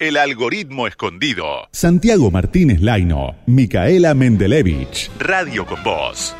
[0.00, 1.66] El algoritmo escondido.
[1.72, 5.10] Santiago Martínez Laino, Micaela Mendelevich.
[5.18, 6.36] Radio con Voz.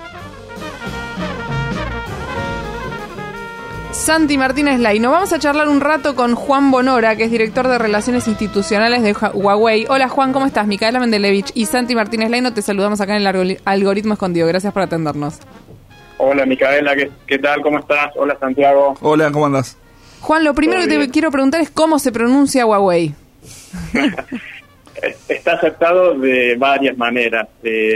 [3.90, 5.10] Santi Martínez Laino.
[5.10, 9.12] Vamos a charlar un rato con Juan Bonora, que es director de Relaciones Institucionales de
[9.12, 9.86] Huawei.
[9.88, 10.68] Hola Juan, ¿cómo estás?
[10.68, 14.46] Micaela Mendelevich y Santi Martínez Laino, te saludamos acá en el algoritmo escondido.
[14.46, 15.40] Gracias por atendernos.
[16.18, 17.60] Hola Micaela, ¿qué, qué tal?
[17.62, 18.12] ¿Cómo estás?
[18.14, 18.96] Hola Santiago.
[19.00, 19.76] Hola, ¿cómo andas?
[20.20, 23.16] Juan, lo primero que te quiero preguntar es cómo se pronuncia Huawei.
[25.28, 27.48] Está aceptado de varias maneras.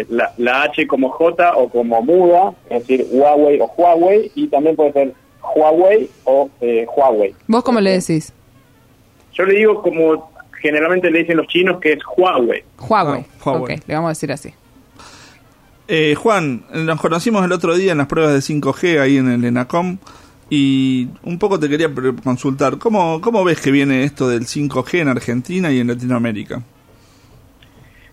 [0.09, 4.93] la, H como J o como muda, es decir, Huawei o Huawei, y también puede
[4.93, 7.35] ser Huawei o eh, Huawei.
[7.49, 8.33] ¿Vos cómo le decís?
[9.33, 10.31] Yo le digo como
[10.61, 12.63] generalmente le dicen los chinos que es Huawei.
[12.79, 13.81] Huawei, Huawei.
[13.85, 14.55] le vamos a decir así.
[15.89, 19.45] Eh, Juan, nos conocimos el otro día en las pruebas de 5G ahí en el
[19.45, 19.99] ENACOM.
[20.55, 21.89] Y un poco te quería
[22.23, 26.61] consultar, ¿cómo, ¿cómo ves que viene esto del 5G en Argentina y en Latinoamérica?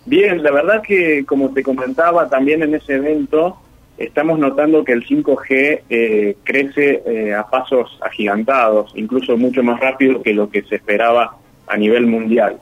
[0.06, 3.58] Bien, la verdad que como te comentaba también en ese evento,
[3.98, 10.22] estamos notando que el 5G eh, crece eh, a pasos agigantados, incluso mucho más rápido
[10.22, 11.36] que lo que se esperaba
[11.68, 12.58] a nivel mundial.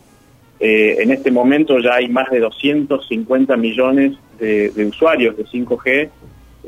[0.60, 6.10] Eh, en este momento ya hay más de 250 millones de, de usuarios de 5G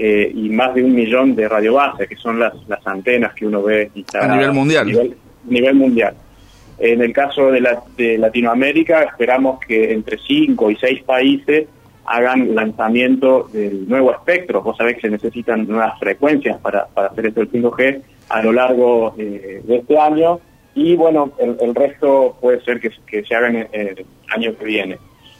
[0.02, 3.62] eh, y más de un millón de radiobases, que son las, las antenas que uno
[3.62, 4.88] ve a nivel mundial.
[5.46, 6.14] Nivel, mundial.
[6.78, 11.68] En el caso de, la, de Latinoamérica, esperamos que entre cinco y seis países
[12.06, 14.62] hagan lanzamiento del nuevo espectro.
[14.62, 18.54] Vos sabés que se necesitan nuevas frecuencias para, para hacer esto del 5G a lo
[18.54, 20.40] largo eh, de este año
[20.76, 24.98] y bueno, el, resto puede ser que, que se haga en el año que viene.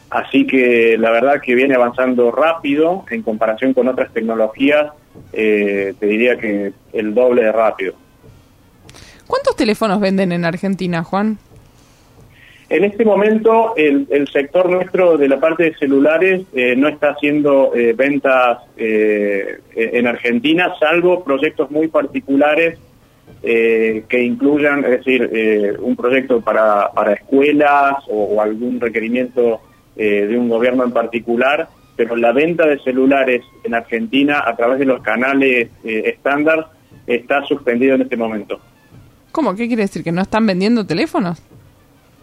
[0.10, 4.92] Así que la verdad que viene avanzando rápido en comparación con otras tecnologías,
[5.34, 7.94] eh, te diría que el doble de rápido.
[9.28, 11.38] ¿Cuántos teléfonos venden en Argentina, Juan?
[12.70, 17.72] En este momento el, sector nuestro de la parte de celulares eh, no está haciendo
[17.76, 22.78] eh, ventas en Argentina, salvo proyectos muy particulares
[23.42, 29.62] que incluyan, es decir, un proyecto para, para escuelas o algún requerimiento
[30.02, 31.68] eh, de un gobierno en particular,
[31.98, 36.70] pero la venta de celulares en Argentina a través de los canales eh, estándar
[37.06, 38.62] está suspendido en este momento.
[39.34, 39.54] ¿Cómo?
[39.56, 40.02] ¿Qué quiere decir?
[40.02, 41.44] ¿Que no están vendiendo teléfonos?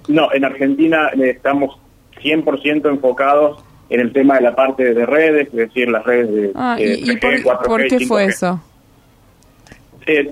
[0.09, 1.79] No, en Argentina eh, estamos
[2.23, 6.53] 100% enfocados en el tema de la parte de redes, es decir, las redes de
[6.55, 8.59] ah, ¿y, por, qué fue eso?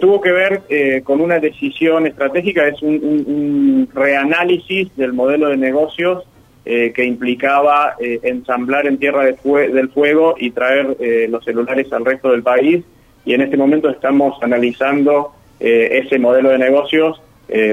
[0.00, 6.24] tuvo que ver con una decisión estratégica, es un, un, reanálisis del modelo de negocios
[6.66, 12.06] eh, que implicaba eh, ensamblar en Tierra del Fuego y traer eh, los celulares al
[12.06, 12.82] resto del país.
[13.26, 17.18] Y en este momento estamos analizando ese modelo de negocios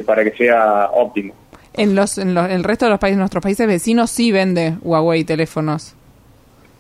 [0.06, 1.34] para que sea óptimo.
[1.74, 5.94] En, los, en el resto de los países, nuestros países vecinos, sí vende Huawei teléfonos.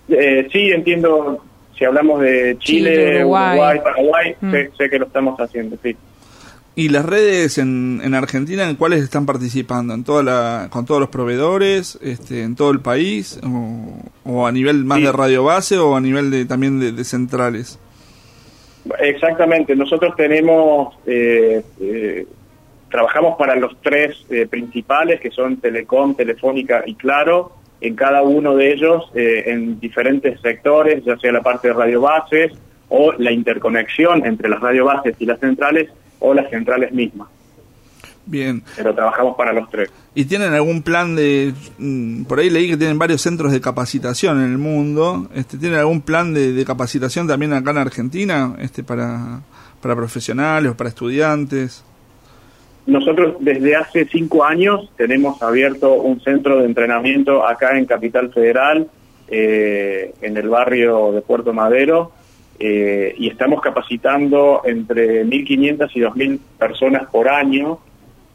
[0.08, 1.44] sí, entiendo.
[1.78, 4.52] Si hablamos de Chile, Uruguay, Paraguay, mm.
[4.78, 5.98] sé, que lo estamos haciendo, sí.
[6.74, 9.94] ¿Y las redes en, en Argentina, en cuáles están participando?
[9.94, 12.00] ¿En toda la, ¿Con todos los proveedores?
[12.02, 13.42] Este, ¿En todo el país?
[14.24, 17.78] ¿O, a nivel más de radio base o a nivel de, también de, centrales?
[19.00, 19.76] Exactamente.
[19.76, 22.26] Nosotros tenemos, eh, eh,
[22.90, 27.52] trabajamos para los tres eh, principales, que son Telecom, Telefónica y Claro,
[27.82, 32.54] en cada uno de ellos en diferentes sectores, ya sea la parte de radio bases
[32.90, 35.90] o la interconexión entre las radio bases y las centrales
[36.22, 37.28] o las centrales mismas.
[38.26, 38.64] Bien.
[38.78, 39.92] Pero trabajamos para los tres.
[40.16, 41.54] ¿Y tienen algún plan de...
[41.78, 45.28] Mm, por ahí leí que tienen varios centros de capacitación en el mundo.
[45.34, 49.42] Este, ¿Tienen algún plan de, capacitación también acá en Argentina este, para,
[49.82, 51.84] para profesionales o para estudiantes?
[52.86, 58.88] Nosotros desde hace cinco años tenemos abierto un centro de entrenamiento acá en Capital Federal,
[59.28, 62.12] eh, en el barrio de Puerto Madero,
[62.60, 67.80] eh, y estamos capacitando entre 1.500 y 2.000 personas por año,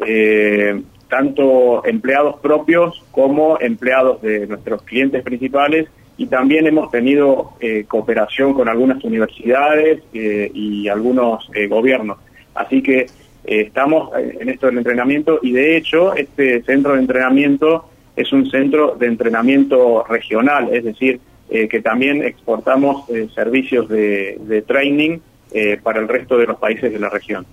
[0.00, 7.84] eh, tanto empleados propios como empleados de nuestros clientes principales y también hemos tenido eh,
[7.86, 12.18] cooperación con algunas universidades y algunos gobiernos.
[12.54, 13.06] Así que
[13.44, 18.96] estamos en esto del entrenamiento y de hecho este centro de entrenamiento es un centro
[18.98, 25.18] de entrenamiento regional, es decir, eh, que también exportamos eh, servicios de, training
[25.52, 27.46] eh, para el resto de los países de la región.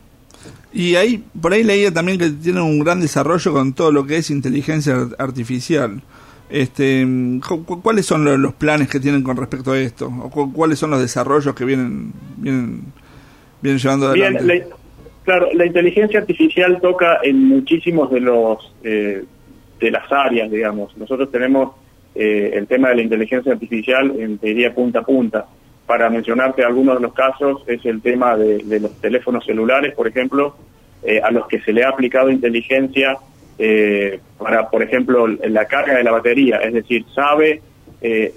[0.74, 4.18] Y ahí, por ahí leía también que tienen un gran desarrollo con todo lo que
[4.18, 6.02] es inteligencia artificial.
[6.50, 7.06] Este,
[7.84, 10.08] ¿Cuáles son los, planes que tienen con respecto a esto?
[10.08, 12.82] ¿O ¿Cuáles son los desarrollos que vienen, vienen,
[13.62, 14.68] vienen llevando adelante?
[15.24, 20.96] claro, la inteligencia artificial toca en muchísimos de los de las áreas, digamos.
[20.98, 21.76] Nosotros tenemos
[22.16, 25.46] eh, el tema de la inteligencia artificial en teoría punta a punta.
[25.86, 30.56] Para mencionarte algunos de los casos, es el tema de, los teléfonos celulares, por ejemplo,
[31.04, 33.18] eh, a los que se le ha aplicado inteligencia
[33.58, 37.62] eh, para, por ejemplo, la carga de la batería, es decir, sabe
[38.02, 38.34] eh,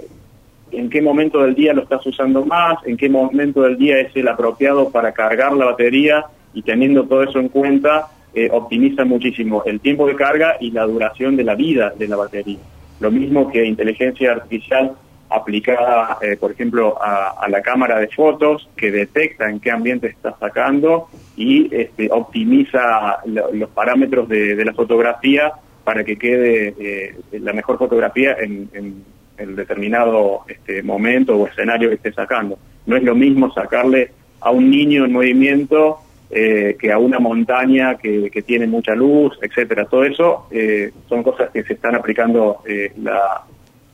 [0.72, 4.14] en qué momento del día lo estás usando más, en qué momento del día es
[4.14, 9.62] el apropiado para cargar la batería y teniendo todo eso en cuenta, eh, optimiza muchísimo
[9.64, 12.58] el tiempo de carga y la duración de la vida de la batería.
[13.00, 14.96] Lo mismo que inteligencia artificial
[15.28, 20.06] aplicada, eh, por ejemplo, a, a, la cámara de fotos que detecta en qué ambiente
[20.06, 25.52] está sacando y este, optimiza lo, los parámetros de, la fotografía
[25.84, 29.04] para que quede eh, la mejor fotografía en, en
[29.37, 32.58] el determinado este, momento o escenario que esté sacando.
[32.87, 34.10] No es lo mismo sacarle
[34.40, 35.98] a un niño en movimiento
[36.31, 39.84] eh, que a una montaña que, que, tiene mucha luz, etcétera.
[39.84, 43.44] Todo eso eh, son cosas que se están aplicando eh, la,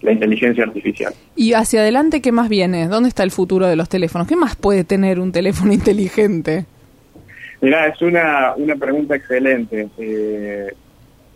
[0.02, 1.12] la inteligencia artificial.
[1.37, 2.88] Y hacia adelante, ¿qué más viene?
[2.88, 4.26] ¿Dónde está el futuro de los teléfonos?
[4.26, 6.67] ¿Qué más puede tener un teléfono inteligente?
[7.61, 9.88] Mira, es una, una pregunta excelente.
[9.96, 10.73] Eh,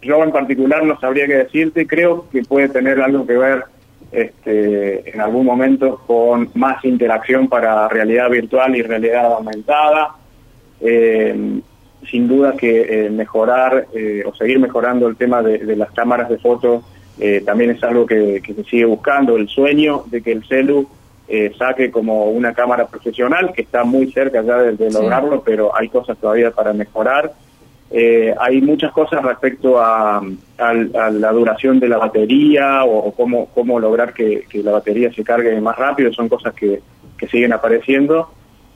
[0.02, 1.87] yo en particular no sabría qué decirte.
[1.87, 3.64] Creo que puede tener algo que ver
[4.10, 10.16] este, en algún momento con más interacción para realidad virtual y realidad aumentada.
[10.81, 11.61] Eh,
[12.11, 16.28] sin duda que eh, mejorar eh, o seguir mejorando el tema de, de las cámaras
[16.28, 16.84] de fotos
[17.19, 19.37] eh, también es algo que, que, se sigue buscando.
[19.37, 20.87] El sueño de que el celu
[21.28, 25.43] eh, saque como una cámara profesional, que está muy cerca ya de, de lograrlo, sí.
[25.44, 27.32] pero hay cosas todavía para mejorar.
[27.90, 30.23] Eh, hay muchas cosas respecto a, a,
[30.58, 35.12] a, la duración de la batería o, o cómo, cómo lograr que, que, la batería
[35.12, 36.81] se cargue más rápido, son cosas que,
[37.17, 38.28] que siguen apareciendo.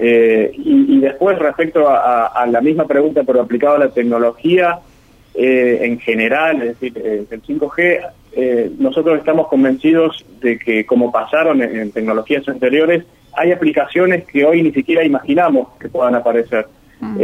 [0.03, 4.81] Eh, y, y, después respecto a, a, la misma pregunta pero aplicado a la tecnología
[5.33, 8.01] eh, en general, es decir, eh, el 5G,
[8.33, 13.05] eh, nosotros estamos convencidos de que como pasaron en, en, tecnologías anteriores,
[13.35, 16.67] hay aplicaciones que hoy ni siquiera imaginamos que puedan aparecer.
[17.03, 17.19] Mm.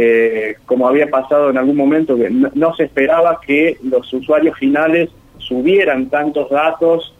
[0.65, 5.11] como había pasado en algún momento, que no, no, se esperaba que los usuarios finales
[5.37, 7.13] subieran tantos datos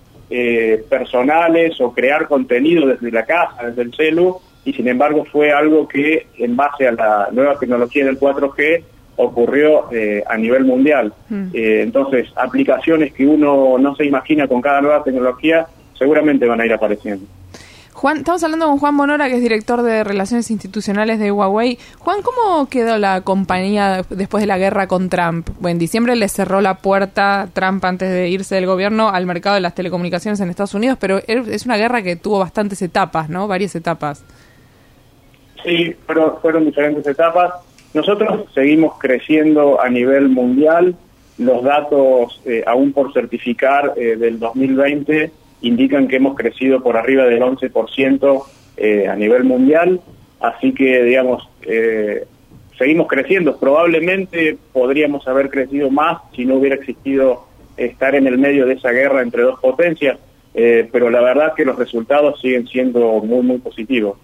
[0.89, 5.87] personales o crear contenido desde la casa, desde el celu, y sin embargo fue algo
[5.87, 8.83] que en base a la nueva tecnología del 4G
[9.15, 11.13] ocurrió eh, a nivel mundial.
[11.29, 11.47] Mm.
[11.53, 15.65] Eh, entonces, aplicaciones que uno no se imagina con cada nueva tecnología
[15.97, 17.25] seguramente van a ir apareciendo.
[17.93, 21.79] Juan, estamos hablando con Juan Bonora, que es director de Relaciones Institucionales de Huawei.
[21.97, 25.49] Juan, ¿cómo quedó la compañía después de la guerra con Trump?
[25.61, 29.55] Bueno, en diciembre le cerró la puerta Trump antes de irse del gobierno al mercado
[29.55, 33.47] de las telecomunicaciones en Estados Unidos, pero es una guerra que tuvo bastantes etapas, ¿no?
[33.47, 34.23] Varias etapas.
[35.63, 37.53] Sí, pero fueron diferentes etapas.
[37.93, 40.95] Nosotros seguimos creciendo a nivel mundial.
[41.37, 45.31] Los datos eh, aún por certificar eh, del 2020
[45.61, 48.43] indican que hemos crecido por arriba del 11%
[48.77, 50.01] eh, a nivel mundial.
[50.39, 51.49] Así que, digamos,
[52.77, 53.57] seguimos creciendo.
[53.57, 58.91] Probablemente podríamos haber crecido más si no hubiera existido estar en el medio de esa
[58.91, 60.19] guerra entre dos potencias.
[60.53, 64.17] Pero la verdad que los resultados siguen siendo muy, muy positivos.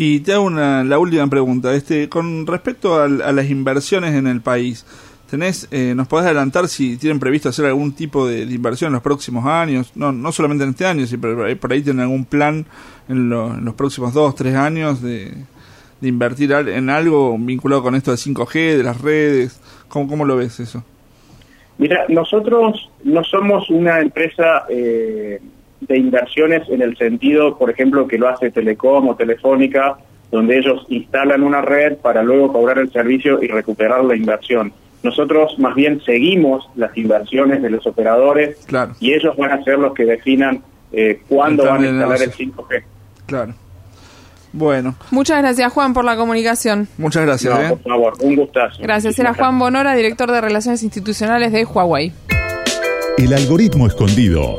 [0.00, 1.74] Y te hago una, la última pregunta.
[1.74, 4.86] Este, con respecto a, las inversiones en el país,
[5.28, 9.02] tenés, eh, ¿nos podés adelantar si tienen previsto hacer algún tipo de, inversión en los
[9.02, 9.90] próximos años?
[9.96, 12.64] No, no solamente en este año, sino por por ahí tienen algún plan
[13.08, 15.32] en, lo, en, los próximos dos, tres años de,
[16.00, 19.60] de, invertir en algo vinculado con esto de 5G, de las redes.
[19.88, 20.84] ¿Cómo, cómo lo ves eso?
[21.78, 25.40] Mira, nosotros no somos una empresa eh,
[25.80, 29.98] de inversiones en el sentido, por ejemplo, que lo hace Telecom o Telefónica,
[30.30, 34.72] donde ellos instalan una red para luego cobrar el servicio y recuperar la inversión.
[35.02, 38.94] Nosotros más bien seguimos las inversiones de los operadores claro.
[39.00, 42.82] y ellos van a ser los que definan eh, cuándo van a instalar el 5G.
[43.26, 43.54] Claro.
[44.52, 44.96] Bueno.
[45.10, 46.88] Muchas gracias, Juan, por la comunicación.
[46.96, 47.54] Muchas gracias.
[47.54, 47.68] No, ¿eh?
[47.68, 48.82] Por favor, un gustazo.
[48.82, 49.18] Gracias.
[49.18, 52.12] Era Juan Bonora, director de Relaciones Institucionales de Huawei.
[53.18, 54.58] El algoritmo escondido.